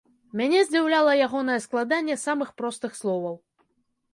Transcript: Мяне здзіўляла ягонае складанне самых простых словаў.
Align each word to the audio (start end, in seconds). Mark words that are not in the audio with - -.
Мяне 0.39 0.61
здзіўляла 0.69 1.13
ягонае 1.27 1.57
складанне 1.65 2.15
самых 2.25 2.49
простых 2.63 2.91
словаў. 3.03 3.35